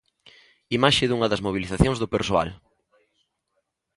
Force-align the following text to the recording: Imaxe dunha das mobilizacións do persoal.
Imaxe 0.77 1.05
dunha 1.07 1.29
das 1.31 1.43
mobilizacións 1.47 1.97
do 1.99 2.11
persoal. 2.13 2.49